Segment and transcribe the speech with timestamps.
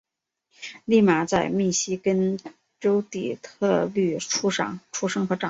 [0.87, 2.39] 俪玛在密西根
[2.79, 5.39] 州底特律出生和长大。